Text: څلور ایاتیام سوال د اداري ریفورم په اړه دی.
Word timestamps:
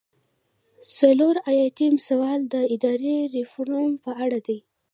څلور 0.97 1.35
ایاتیام 1.51 1.95
سوال 2.07 2.39
د 2.53 2.55
اداري 2.75 3.17
ریفورم 3.35 3.91
په 4.03 4.11
اړه 4.23 4.39
دی. 4.47 4.59